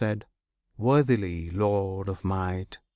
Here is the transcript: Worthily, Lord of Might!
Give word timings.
Worthily, 0.79 1.51
Lord 1.51 2.09
of 2.09 2.23
Might! 2.23 2.79